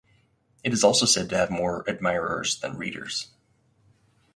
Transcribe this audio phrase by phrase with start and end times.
[0.63, 3.27] It is also said to have more admirers than readers.